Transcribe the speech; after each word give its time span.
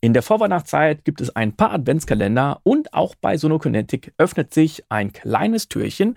In 0.00 0.12
der 0.12 0.22
Vorweihnachtszeit 0.22 1.04
gibt 1.04 1.20
es 1.20 1.34
ein 1.34 1.56
paar 1.56 1.72
Adventskalender 1.72 2.60
und 2.62 2.94
auch 2.94 3.16
bei 3.16 3.36
Sonokinetic 3.36 4.12
öffnet 4.16 4.54
sich 4.54 4.84
ein 4.90 5.12
kleines 5.12 5.66
Türchen 5.66 6.16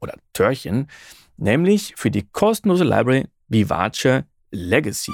oder 0.00 0.14
Törchen, 0.32 0.86
nämlich 1.36 1.94
für 1.96 2.12
die 2.12 2.22
kostenlose 2.22 2.84
Library 2.84 3.26
Vivace 3.48 4.22
Legacy. 4.52 5.10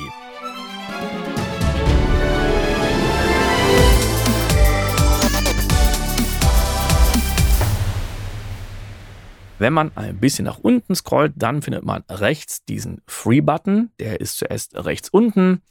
Wenn 9.59 9.73
man 9.73 9.91
ein 9.95 10.19
bisschen 10.19 10.45
nach 10.45 10.59
unten 10.59 10.95
scrollt, 10.95 11.33
dann 11.37 11.63
findet 11.63 11.87
man 11.87 12.05
rechts 12.11 12.63
diesen 12.67 13.01
Free-Button. 13.07 13.91
Der 13.99 14.21
ist 14.21 14.37
zuerst 14.37 14.77
rechts 14.85 15.09
unten. 15.09 15.63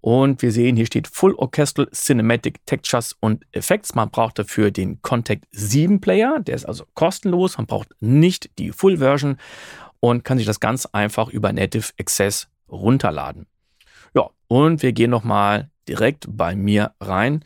Und 0.00 0.42
wir 0.42 0.52
sehen, 0.52 0.76
hier 0.76 0.86
steht 0.86 1.08
Full 1.08 1.34
Orchestral 1.34 1.88
Cinematic 1.92 2.64
Textures 2.66 3.16
und 3.20 3.44
Effects. 3.52 3.94
Man 3.94 4.10
braucht 4.10 4.38
dafür 4.38 4.70
den 4.70 5.02
Contact 5.02 5.44
7 5.50 6.00
Player. 6.00 6.38
Der 6.40 6.54
ist 6.54 6.64
also 6.64 6.84
kostenlos. 6.94 7.56
Man 7.58 7.66
braucht 7.66 7.88
nicht 8.00 8.50
die 8.58 8.72
Full 8.72 8.98
Version 8.98 9.36
und 10.00 10.24
kann 10.24 10.38
sich 10.38 10.46
das 10.46 10.60
ganz 10.60 10.86
einfach 10.86 11.28
über 11.28 11.52
Native 11.52 11.92
Access 11.98 12.48
runterladen. 12.68 13.46
Ja, 14.14 14.30
und 14.48 14.82
wir 14.82 14.92
gehen 14.92 15.10
nochmal 15.10 15.70
direkt 15.88 16.26
bei 16.28 16.54
mir 16.54 16.92
rein 17.00 17.44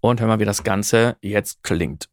und 0.00 0.20
hören 0.20 0.28
mal, 0.28 0.40
wie 0.40 0.44
das 0.44 0.64
Ganze 0.64 1.16
jetzt 1.22 1.62
klingt. 1.62 2.08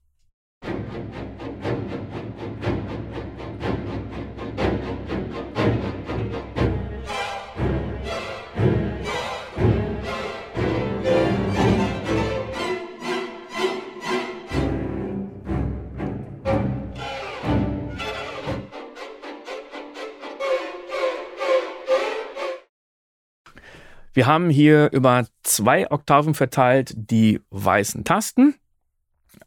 Wir 24.13 24.25
haben 24.25 24.49
hier 24.49 24.89
über 24.91 25.25
zwei 25.43 25.89
Oktaven 25.89 26.33
verteilt 26.33 26.93
die 26.95 27.41
weißen 27.51 28.03
Tasten. 28.03 28.55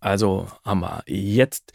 Also 0.01 0.49
haben 0.65 0.81
wir 0.81 1.03
jetzt 1.07 1.73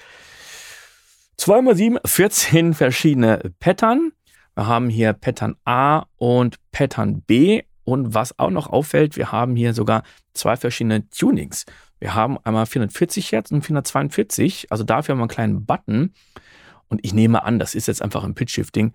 2 1.37 1.61
mal 1.61 1.75
7, 1.75 1.99
14 2.03 2.73
verschiedene 2.73 3.53
Pattern. 3.59 4.11
Wir 4.55 4.67
haben 4.67 4.89
hier 4.89 5.13
Pattern 5.13 5.55
A 5.65 6.05
und 6.17 6.57
Pattern 6.71 7.21
B. 7.21 7.63
Und 7.83 8.13
was 8.13 8.37
auch 8.37 8.49
noch 8.49 8.67
auffällt, 8.67 9.15
wir 9.15 9.31
haben 9.31 9.55
hier 9.55 9.73
sogar 9.73 10.03
zwei 10.33 10.57
verschiedene 10.57 11.09
Tunings. 11.09 11.65
Wir 11.99 12.15
haben 12.15 12.37
einmal 12.43 12.65
440 12.65 13.31
Hertz 13.31 13.51
und 13.51 13.61
442. 13.61 14.71
Also 14.71 14.83
dafür 14.83 15.13
haben 15.13 15.19
wir 15.19 15.23
einen 15.23 15.29
kleinen 15.29 15.65
Button. 15.65 16.13
Und 16.89 16.99
ich 17.03 17.13
nehme 17.13 17.43
an, 17.43 17.59
das 17.59 17.75
ist 17.75 17.87
jetzt 17.87 18.01
einfach 18.01 18.23
ein 18.23 18.35
Pitch-Shifting. 18.35 18.93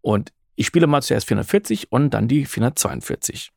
Und 0.00 0.32
ich 0.58 0.66
spiele 0.66 0.88
mal 0.88 1.02
zuerst 1.02 1.28
440 1.28 1.92
und 1.92 2.10
dann 2.10 2.26
die 2.26 2.44
442. 2.44 3.52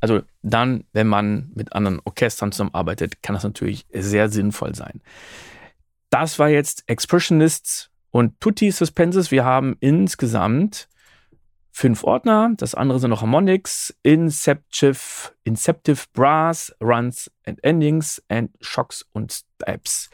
Also 0.00 0.22
dann, 0.42 0.84
wenn 0.92 1.08
man 1.08 1.50
mit 1.56 1.72
anderen 1.72 2.00
Orchestern 2.04 2.52
zusammenarbeitet, 2.52 3.22
kann 3.24 3.34
das 3.34 3.42
natürlich 3.42 3.84
sehr 3.92 4.28
sinnvoll 4.28 4.76
sein. 4.76 5.02
Das 6.10 6.38
war 6.38 6.48
jetzt 6.48 6.84
Expressionists 6.86 7.90
und 8.12 8.38
Tutti 8.38 8.70
Suspenses. 8.70 9.32
Wir 9.32 9.44
haben 9.44 9.76
insgesamt 9.80 10.88
fünf 11.76 12.04
Ordner. 12.04 12.52
Das 12.56 12.74
andere 12.74 12.98
sind 12.98 13.10
noch 13.10 13.20
Harmonics, 13.20 13.94
Inceptive, 14.02 14.98
Inceptive 15.44 16.04
Brass, 16.14 16.74
Runs 16.80 17.30
and 17.44 17.62
Endings 17.62 18.22
and 18.28 18.50
Shocks 18.62 19.06
und 19.12 19.30
Steps. 19.30 20.08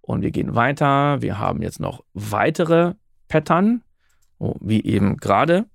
Und 0.00 0.22
wir 0.22 0.30
gehen 0.30 0.54
weiter. 0.54 1.20
Wir 1.20 1.40
haben 1.40 1.60
jetzt 1.60 1.80
noch 1.80 2.04
weitere 2.14 2.94
Pattern, 3.26 3.82
oh, 4.38 4.54
wie 4.60 4.84
eben 4.84 5.16
gerade. 5.16 5.66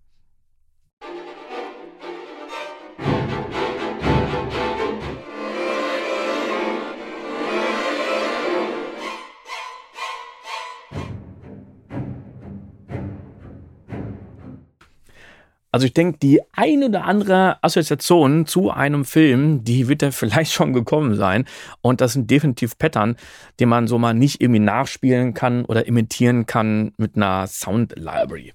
Also 15.84 15.90
ich 15.90 15.96
denke, 15.96 16.18
die 16.20 16.40
ein 16.54 16.82
oder 16.82 17.04
andere 17.04 17.62
Assoziation 17.62 18.46
zu 18.46 18.72
einem 18.72 19.04
Film, 19.04 19.66
die 19.66 19.90
wird 19.90 20.02
da 20.02 20.12
vielleicht 20.12 20.54
schon 20.54 20.72
gekommen 20.72 21.16
sein. 21.16 21.44
Und 21.82 22.00
das 22.00 22.14
sind 22.14 22.32
definitiv 22.32 22.78
Pattern, 22.78 23.18
die 23.60 23.66
man 23.66 23.90
so 23.90 23.98
mal 23.98 24.14
nicht 24.14 24.40
irgendwie 24.40 24.62
nachspielen 24.62 25.34
kann 25.34 25.66
oder 25.66 25.86
imitieren 25.86 26.46
kann 26.46 26.94
mit 26.96 27.18
einer 27.18 27.48
Sound 27.48 27.96
Library. 27.98 28.54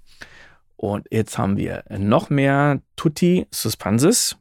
Und 0.77 1.07
jetzt 1.11 1.37
haben 1.37 1.59
wir 1.59 1.85
noch 1.99 2.31
mehr 2.31 2.81
Tutti 2.97 3.47
Suspenses. 3.51 4.39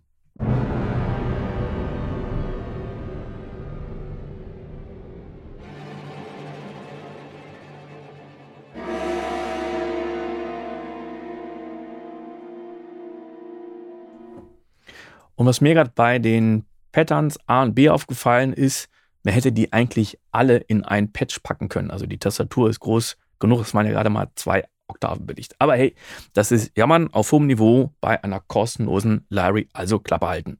Und 15.38 15.46
was 15.46 15.62
mir 15.62 15.76
gerade 15.76 15.92
bei 15.94 16.18
den 16.18 16.66
Patterns 16.92 17.40
A 17.46 17.62
und 17.62 17.76
B 17.76 17.90
aufgefallen 17.90 18.54
ist, 18.54 18.90
man 19.24 19.36
hätte 19.36 19.52
die 19.52 19.72
eigentlich 19.72 20.18
alle 20.32 20.58
in 20.58 20.84
ein 20.84 21.14
Patch 21.14 21.40
packen 21.42 21.70
können. 21.70 21.92
Also 21.92 22.08
die 22.08 22.18
Tastatur 22.18 22.70
ist 22.70 22.80
groß 22.80 23.18
genug, 23.40 23.62
es 23.62 23.74
waren 23.76 23.86
ja 23.86 23.92
gerade 23.92 24.10
mal 24.10 24.30
zwei 24.34 24.64
Oktaven 24.88 25.28
belegt. 25.28 25.56
Aber 25.60 25.76
hey, 25.76 25.96
das 26.34 26.52
ist 26.52 26.76
Jammern 26.76 27.14
auf 27.14 27.32
hohem 27.32 27.46
Niveau 27.46 27.94
bei 28.02 28.24
einer 28.24 28.40
kostenlosen 28.40 29.28
Library, 29.30 29.70
also 29.74 30.00
Klappe 30.00 30.28
halten. 30.28 30.60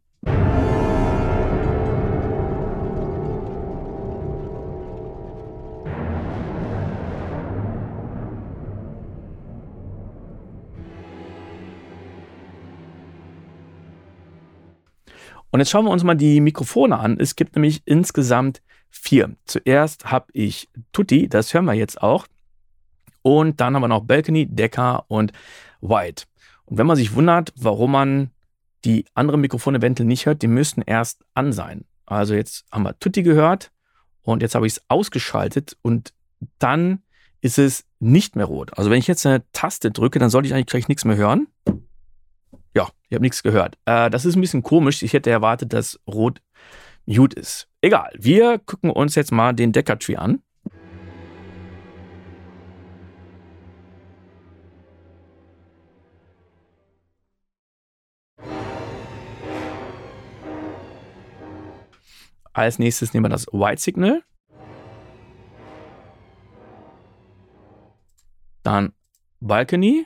Und 15.52 15.60
jetzt 15.60 15.70
schauen 15.70 15.86
wir 15.86 15.92
uns 15.92 16.04
mal 16.04 16.16
die 16.16 16.42
Mikrofone 16.42 16.98
an. 16.98 17.18
Es 17.20 17.36
gibt 17.36 17.56
nämlich 17.56 17.82
insgesamt 17.86 18.62
vier. 18.90 19.36
Zuerst 19.46 20.12
habe 20.12 20.28
ich 20.34 20.70
Tutti, 20.92 21.30
das 21.30 21.54
hören 21.54 21.66
wir 21.66 21.74
jetzt 21.74 22.02
auch. 22.02 22.28
Und 23.22 23.60
dann 23.60 23.76
haben 23.76 23.82
wir 23.82 23.88
noch 23.88 24.04
Balcony, 24.04 24.46
Decker 24.46 25.06
und 25.08 25.32
White. 25.82 26.26
Und 26.66 26.78
wenn 26.78 26.88
man 26.88 26.96
sich 26.96 27.16
wundert, 27.16 27.54
warum 27.56 27.92
man 27.92 28.32
die 28.86 29.06
anderen 29.14 29.42
Mikrofone 29.42 29.80
eventuell 29.80 30.08
nicht 30.08 30.26
hört, 30.26 30.42
die 30.42 30.48
müssten 30.48 30.82
erst 30.82 31.24
an 31.34 31.52
sein. 31.52 31.86
Also 32.06 32.36
jetzt 32.36 32.66
haben 32.72 32.84
wir 32.84 32.98
Tutti 33.00 33.24
gehört 33.24 33.72
und 34.22 34.42
jetzt 34.42 34.56
habe 34.56 34.68
ich 34.68 34.74
es 34.74 34.82
ausgeschaltet 34.88 35.78
und 35.82 36.14
dann 36.60 37.02
ist 37.42 37.58
es 37.58 37.86
nicht 38.00 38.36
mehr 38.36 38.46
rot. 38.46 38.78
Also 38.78 38.90
wenn 38.90 39.00
ich 39.00 39.08
jetzt 39.08 39.26
eine 39.26 39.44
Taste 39.52 39.92
drücke, 39.92 40.20
dann 40.20 40.30
sollte 40.30 40.48
ich 40.48 40.54
eigentlich 40.54 40.68
gleich 40.68 40.88
nichts 40.88 41.06
mehr 41.06 41.18
hören. 41.18 41.48
Ja, 42.78 42.90
ich 43.10 43.16
habe 43.16 43.24
nichts 43.24 43.42
gehört. 43.42 43.76
Äh, 43.86 44.12
das 44.12 44.24
ist 44.24 44.36
ein 44.36 44.42
bisschen 44.42 44.62
komisch. 44.62 45.02
Ich 45.02 45.14
hätte 45.14 45.32
erwartet, 45.32 45.74
dass 45.74 46.00
Rot 46.08 46.44
Mute 47.08 47.36
ist. 47.40 47.68
Egal, 47.82 48.14
wir 48.20 48.60
gucken 48.60 48.92
uns 48.92 49.16
jetzt 49.16 49.32
mal 49.32 49.52
den 49.54 49.72
Decker-Tree 49.72 50.16
an. 50.16 50.44
Als 62.54 62.78
nächstes 62.78 63.16
nehmen 63.16 63.26
wir 63.26 63.30
das 63.30 63.48
White 63.48 63.82
Signal. 63.82 64.22
Dann 68.62 68.94
Balcony. 69.40 70.06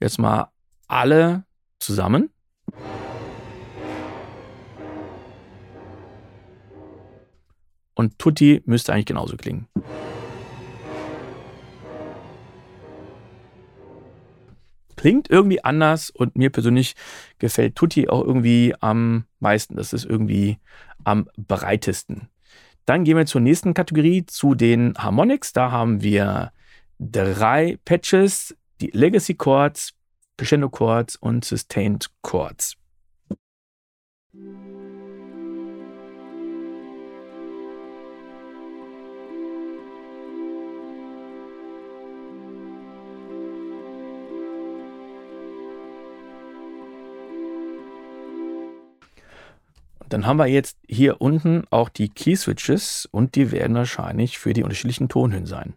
Jetzt 0.00 0.18
mal 0.18 0.50
alle 0.88 1.44
zusammen. 1.78 2.30
Und 7.94 8.18
Tutti 8.18 8.62
müsste 8.64 8.92
eigentlich 8.92 9.06
genauso 9.06 9.36
klingen. 9.36 9.68
klingt 15.00 15.30
irgendwie 15.30 15.64
anders 15.64 16.10
und 16.10 16.36
mir 16.36 16.50
persönlich 16.50 16.94
gefällt 17.38 17.74
Tutti 17.74 18.10
auch 18.10 18.22
irgendwie 18.22 18.74
am 18.80 19.24
meisten. 19.38 19.76
Das 19.76 19.94
ist 19.94 20.04
irgendwie 20.04 20.58
am 21.04 21.26
breitesten. 21.38 22.28
Dann 22.84 23.04
gehen 23.04 23.16
wir 23.16 23.24
zur 23.24 23.40
nächsten 23.40 23.72
Kategorie, 23.72 24.26
zu 24.26 24.54
den 24.54 24.92
Harmonics. 24.98 25.54
Da 25.54 25.70
haben 25.70 26.02
wir 26.02 26.52
drei 26.98 27.78
Patches, 27.86 28.54
die 28.80 28.90
Legacy 28.92 29.34
Chords, 29.34 29.92
Crescendo 30.36 30.70
Chords 30.70 31.16
und 31.16 31.44
Sustained 31.44 32.10
Chords. 32.22 32.76
Dann 50.08 50.26
haben 50.26 50.38
wir 50.38 50.46
jetzt 50.46 50.76
hier 50.88 51.20
unten 51.20 51.64
auch 51.70 51.88
die 51.88 52.08
Key 52.08 52.34
Switches 52.34 53.08
und 53.12 53.36
die 53.36 53.52
werden 53.52 53.76
wahrscheinlich 53.76 54.38
für 54.38 54.52
die 54.52 54.64
unterschiedlichen 54.64 55.08
Tonhöhen 55.08 55.46
sein. 55.46 55.74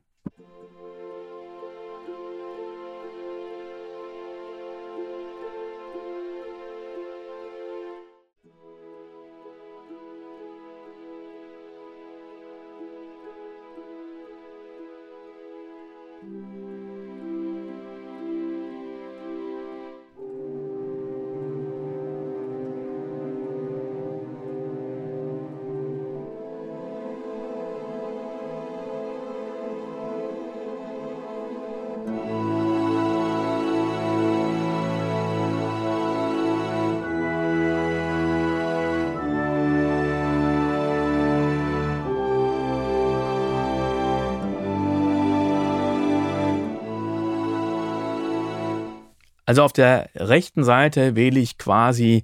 Also 49.45 49.63
auf 49.63 49.74
der 49.74 50.10
rechten 50.16 50.63
Seite 50.63 51.16
wähle 51.16 51.40
ich 51.40 51.57
quasi 51.57 52.24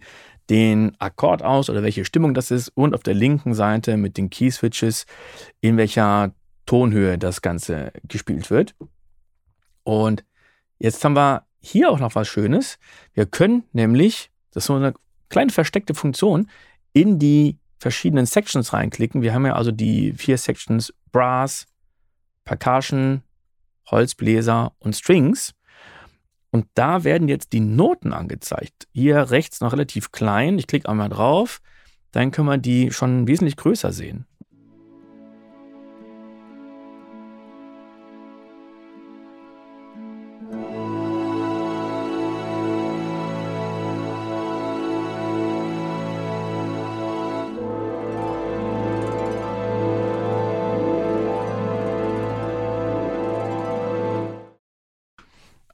den 0.50 0.96
Akkord 1.00 1.44
aus 1.44 1.70
oder 1.70 1.84
welche 1.84 2.06
Stimmung 2.06 2.34
das 2.34 2.50
ist 2.50 2.70
und 2.70 2.96
auf 2.96 3.04
der 3.04 3.14
linken 3.14 3.54
Seite 3.54 3.98
mit 3.98 4.18
den 4.18 4.30
Key 4.30 4.50
Switches 4.50 5.06
in 5.62 5.78
welcher 5.78 6.34
Tonhöhe 6.66 7.18
das 7.18 7.42
Ganze 7.42 7.92
gespielt 8.08 8.50
wird. 8.50 8.76
Und 9.84 10.24
jetzt 10.80 11.04
haben 11.04 11.16
wir 11.16 11.46
hier 11.60 11.92
auch 11.92 12.00
noch 12.00 12.16
was 12.16 12.28
Schönes. 12.28 12.80
Wir 13.14 13.26
können 13.26 13.64
nämlich, 13.74 14.32
das 14.52 14.64
ist 14.64 14.68
so 14.68 14.76
eine 14.76 14.94
kleine 15.30 15.52
versteckte 15.52 15.94
Funktion, 15.94 16.50
in 16.94 17.20
die 17.20 17.58
verschiedenen 17.78 18.26
Sections 18.26 18.74
reinklicken. 18.74 19.22
Wir 19.22 19.34
haben 19.34 19.46
ja 19.46 19.54
also 19.54 19.72
die 19.72 20.14
vier 20.14 20.38
Sections 20.38 20.94
Brass, 21.12 21.68
Percussion, 22.44 23.24
Holzbläser 23.90 24.74
und 24.80 24.96
Strings. 24.96 25.54
Und 26.52 26.68
da 26.74 27.04
werden 27.04 27.28
jetzt 27.28 27.54
die 27.54 27.60
Noten 27.60 28.14
angezeigt. 28.14 28.88
Hier 28.92 29.30
rechts 29.30 29.62
noch 29.62 29.74
relativ 29.74 30.12
klein. 30.12 30.58
Ich 30.58 30.68
klicke 30.68 30.90
einmal 30.90 31.10
drauf. 31.10 31.62
Dann 32.12 32.32
können 32.32 32.48
wir 32.48 32.58
die 32.58 32.92
schon 32.92 33.28
wesentlich 33.28 33.56
größer 33.56 33.92
sehen. 33.92 34.26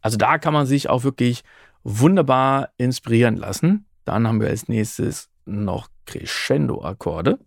Also 0.06 0.18
da 0.18 0.38
kann 0.38 0.54
man 0.54 0.68
sich 0.68 0.88
auch 0.88 1.04
wirklich 1.04 1.44
wunderbar 1.84 2.70
inspirieren 2.78 3.38
lassen. 3.38 3.88
Dann 4.04 4.28
haben 4.28 4.40
wir 4.40 4.50
als 4.50 4.68
nächstes 4.68 5.30
noch 5.46 5.88
Crescendo-Akkorde. 6.06 7.40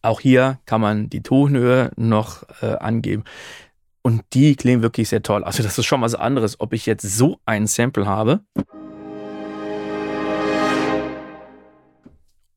Auch 0.00 0.20
hier 0.20 0.60
kann 0.64 0.80
man 0.80 1.10
die 1.10 1.22
Tonhöhe 1.22 1.90
noch 1.96 2.42
äh, 2.62 2.76
angeben. 2.76 3.24
Und 4.00 4.22
die 4.32 4.56
klingen 4.56 4.80
wirklich 4.80 5.10
sehr 5.10 5.22
toll. 5.22 5.44
Also 5.44 5.62
das 5.62 5.76
ist 5.76 5.84
schon 5.84 6.00
was 6.00 6.14
anderes, 6.14 6.58
ob 6.58 6.72
ich 6.72 6.86
jetzt 6.86 7.02
so 7.02 7.38
ein 7.44 7.66
Sample 7.66 8.06
habe 8.06 8.40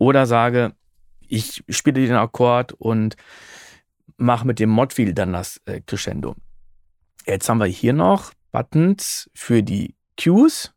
Oder 0.08 0.26
sage, 0.26 0.74
ich 1.20 1.66
spiele 1.68 2.00
den 2.08 2.16
Akkord 2.16 2.72
und 2.72 3.18
mache 4.16 4.48
mit 4.48 4.58
dem 4.58 4.70
Modfield 4.70 5.18
dann 5.18 5.34
das 5.34 5.60
äh, 5.66 5.82
Crescendo. 5.82 6.34
Jetzt 7.26 7.50
haben 7.50 7.58
wir 7.58 7.66
hier 7.66 7.92
noch 7.92 8.32
Buttons 8.54 9.30
für 9.34 9.64
die 9.64 9.96
Cues. 10.18 10.74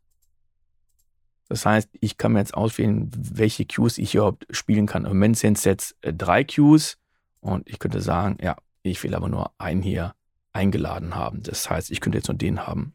Das 1.47 1.65
heißt, 1.65 1.91
ich 1.93 2.17
kann 2.17 2.33
mir 2.33 2.39
jetzt 2.39 2.53
auswählen, 2.53 3.09
welche 3.15 3.65
Cues 3.65 3.97
ich 3.99 4.15
überhaupt 4.15 4.47
spielen 4.49 4.85
kann. 4.85 5.05
Im 5.05 5.11
Moment 5.11 5.37
sind 5.37 5.57
es 5.57 5.63
jetzt 5.63 5.95
äh, 6.01 6.13
drei 6.13 6.43
Cues 6.43 6.97
und 7.39 7.69
ich 7.69 7.79
könnte 7.79 8.01
sagen, 8.01 8.37
ja, 8.41 8.57
ich 8.83 9.01
will 9.01 9.15
aber 9.15 9.29
nur 9.29 9.53
einen 9.57 9.81
hier 9.81 10.13
eingeladen 10.51 11.15
haben. 11.15 11.41
Das 11.41 11.69
heißt, 11.69 11.89
ich 11.89 12.01
könnte 12.01 12.17
jetzt 12.17 12.27
nur 12.27 12.37
den 12.37 12.67
haben. 12.67 12.91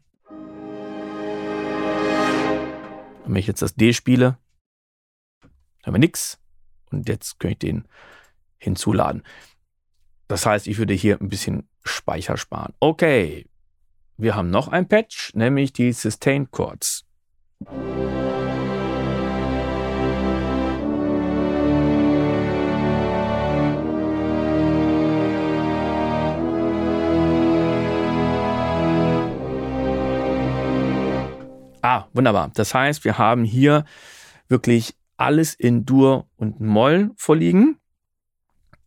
Wenn 3.25 3.37
ich 3.37 3.47
jetzt 3.47 3.63
das 3.63 3.73
D 3.73 3.91
spiele, 3.91 4.37
haben 5.87 5.95
wir 5.95 5.99
nichts. 5.99 6.37
Und 6.91 7.07
jetzt 7.09 7.39
könnte 7.39 7.53
ich 7.53 7.59
den 7.71 7.87
hinzuladen. 8.57 9.23
Das 10.27 10.45
heißt, 10.45 10.67
ich 10.67 10.77
würde 10.77 10.93
hier 10.93 11.19
ein 11.21 11.29
bisschen 11.29 11.67
Speicher 11.83 12.37
sparen. 12.37 12.73
Okay, 12.79 13.47
wir 14.17 14.35
haben 14.35 14.49
noch 14.49 14.67
ein 14.67 14.87
Patch, 14.87 15.33
nämlich 15.33 15.71
die 15.73 15.93
Sustained 15.93 16.51
Chords. 16.51 17.05
Ah, 31.81 32.07
wunderbar. 32.11 32.51
Das 32.53 32.73
heißt, 32.73 33.05
wir 33.05 33.17
haben 33.17 33.45
hier 33.45 33.85
wirklich 34.49 34.93
alles 35.17 35.53
in 35.53 35.85
Dur 35.85 36.27
und 36.37 36.59
Moll 36.59 37.11
vorliegen 37.17 37.79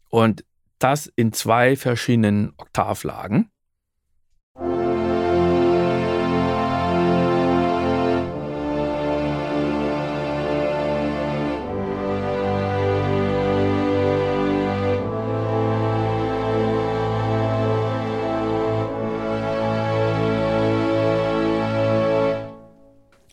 und 0.09 0.45
das 0.79 1.07
in 1.07 1.33
zwei 1.33 1.77
verschiedenen 1.77 2.53
Oktavlagen. 2.57 3.51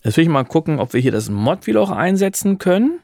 Jetzt 0.08 0.16
will 0.16 0.24
ich 0.24 0.30
mal 0.30 0.46
gucken, 0.46 0.80
ob 0.80 0.94
wir 0.94 1.02
hier 1.02 1.12
das 1.12 1.30
Mod-Wheel 1.30 1.76
auch 1.76 1.92
einsetzen 1.92 2.60
können. 2.60 3.02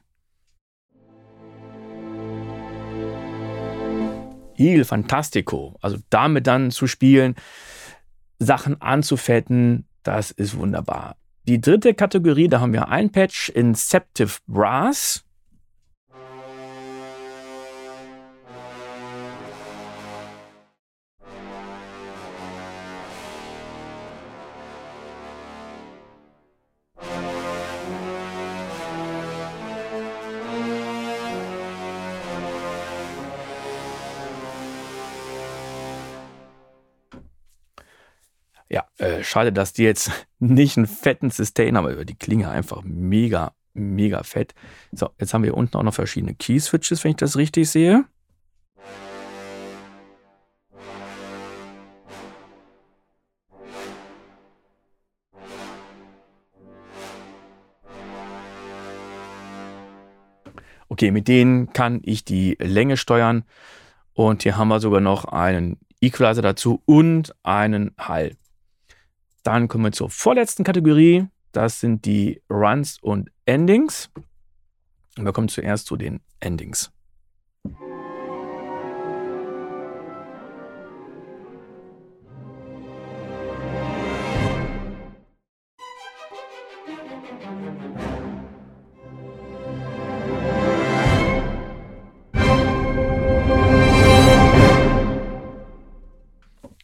Il 4.55 4.85
Fantastico. 4.85 5.75
Also 5.81 5.97
damit 6.09 6.47
dann 6.47 6.71
zu 6.71 6.87
spielen, 6.87 7.35
Sachen 8.39 8.81
anzufetten, 8.81 9.85
das 10.03 10.31
ist 10.31 10.55
wunderbar. 10.55 11.17
Die 11.45 11.59
dritte 11.59 11.93
Kategorie, 11.93 12.47
da 12.47 12.61
haben 12.61 12.71
wir 12.71 12.87
ein 12.87 13.11
Patch, 13.11 13.49
Inceptive 13.49 14.37
Brass. 14.47 15.25
Ja, 38.73 38.87
äh, 38.97 39.23
schade, 39.23 39.53
dass 39.53 39.73
die 39.73 39.83
jetzt 39.83 40.09
nicht 40.39 40.77
einen 40.77 40.87
fetten 40.87 41.29
Sustain 41.29 41.77
haben, 41.77 41.85
aber 41.85 42.05
die 42.05 42.15
Klinge 42.15 42.49
einfach 42.49 42.81
mega, 42.83 43.53
mega 43.75 44.23
fett. 44.23 44.55
So, 44.91 45.11
jetzt 45.19 45.31
haben 45.35 45.43
wir 45.43 45.55
unten 45.55 45.77
auch 45.77 45.83
noch 45.83 45.93
verschiedene 45.93 46.33
Key-Switches, 46.33 47.03
wenn 47.03 47.11
ich 47.11 47.17
das 47.17 47.37
richtig 47.37 47.69
sehe. 47.69 48.05
Okay, 60.89 61.11
mit 61.11 61.27
denen 61.27 61.73
kann 61.73 62.01
ich 62.03 62.25
die 62.25 62.57
Länge 62.59 62.97
steuern. 62.97 63.43
Und 64.13 64.41
hier 64.41 64.57
haben 64.57 64.69
wir 64.69 64.79
sogar 64.79 64.99
noch 64.99 65.25
einen 65.25 65.77
Equalizer 66.01 66.41
dazu 66.41 66.81
und 66.87 67.35
einen 67.43 67.91
Hall. 67.99 68.35
Dann 69.43 69.67
kommen 69.67 69.83
wir 69.83 69.91
zur 69.91 70.09
vorletzten 70.09 70.63
Kategorie. 70.63 71.27
Das 71.51 71.81
sind 71.81 72.05
die 72.05 72.41
Runs 72.49 72.97
und 73.01 73.29
Endings. 73.45 74.09
Und 75.17 75.25
wir 75.25 75.33
kommen 75.33 75.49
zuerst 75.49 75.85
zu 75.85 75.97
den 75.97 76.21
Endings. 76.39 76.91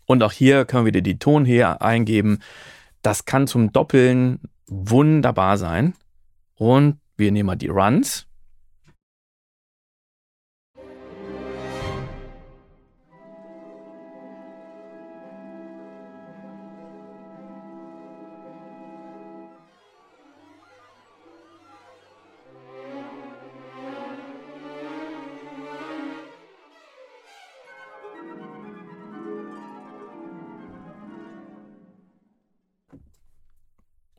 Und 0.10 0.24
auch 0.24 0.32
hier 0.32 0.66
können 0.66 0.86
wir 0.86 0.88
wieder 0.88 1.01
die 1.01 1.20
Tonhöhe 1.20 1.82
eingeben. 1.82 2.39
Das 3.04 3.25
kann 3.25 3.46
zum 3.46 3.72
Doppeln 3.72 4.39
wunderbar 4.66 5.60
sein. 5.60 5.94
Und 6.56 6.98
wir 7.16 7.32
nehmen 7.32 7.46
mal 7.46 7.56
die 7.56 7.68
Runs. 7.68 8.25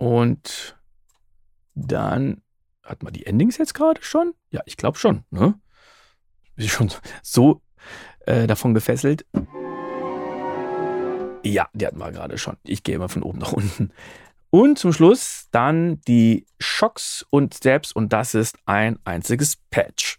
Und 0.00 0.80
dann 1.74 2.40
hat 2.82 3.02
man 3.02 3.12
die 3.12 3.26
Endings 3.26 3.58
jetzt 3.58 3.74
gerade 3.74 4.02
schon? 4.02 4.32
Ja, 4.50 4.62
ich 4.64 4.78
glaube 4.78 4.96
schon. 4.96 5.24
Ne? 5.30 5.60
Bin 6.56 6.64
ich 6.64 6.72
schon 6.72 6.90
so 7.22 7.60
äh, 8.20 8.46
davon 8.46 8.72
gefesselt. 8.72 9.26
Ja, 11.44 11.68
die 11.74 11.86
hatten 11.86 11.98
wir 11.98 12.12
gerade 12.12 12.38
schon. 12.38 12.56
Ich 12.62 12.82
gehe 12.82 12.98
mal 12.98 13.08
von 13.08 13.22
oben 13.22 13.40
nach 13.40 13.52
unten. 13.52 13.92
Und 14.48 14.78
zum 14.78 14.94
Schluss 14.94 15.48
dann 15.50 16.00
die 16.08 16.46
Shocks 16.58 17.26
und 17.28 17.54
Steps 17.54 17.92
und 17.92 18.14
das 18.14 18.34
ist 18.34 18.56
ein 18.64 18.98
einziges 19.04 19.56
Patch. 19.70 20.18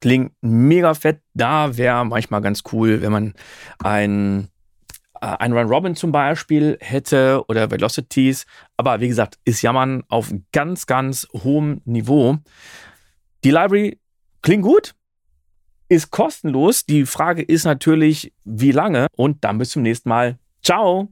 Klingt 0.00 0.32
mega 0.40 0.94
fett. 0.94 1.20
Da 1.34 1.76
wäre 1.76 2.04
manchmal 2.04 2.40
ganz 2.40 2.62
cool, 2.72 3.02
wenn 3.02 3.12
man 3.12 3.34
ein, 3.78 4.48
äh, 5.20 5.26
ein 5.26 5.52
Run 5.52 5.68
Robin 5.68 5.96
zum 5.96 6.12
Beispiel 6.12 6.78
hätte 6.80 7.42
oder 7.48 7.70
Velocities. 7.70 8.46
Aber 8.76 9.00
wie 9.00 9.08
gesagt, 9.08 9.38
ist 9.44 9.62
Jammern 9.62 10.04
auf 10.08 10.32
ganz, 10.52 10.86
ganz 10.86 11.26
hohem 11.32 11.80
Niveau. 11.84 12.36
Die 13.44 13.50
Library 13.50 13.98
klingt 14.42 14.62
gut, 14.62 14.94
ist 15.88 16.10
kostenlos. 16.10 16.84
Die 16.86 17.06
Frage 17.06 17.42
ist 17.42 17.64
natürlich, 17.64 18.32
wie 18.44 18.72
lange? 18.72 19.06
Und 19.16 19.44
dann 19.44 19.58
bis 19.58 19.70
zum 19.70 19.82
nächsten 19.82 20.08
Mal. 20.08 20.38
Ciao! 20.62 21.08